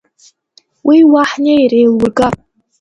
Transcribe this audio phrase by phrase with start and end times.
[0.87, 2.27] Уи уа ҳнеир еилурга!